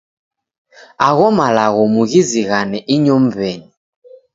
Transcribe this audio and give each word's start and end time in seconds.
Agho 1.07 1.27
malagho 1.37 1.81
mughizighane 1.93 2.77
inyow'eni. 2.95 3.67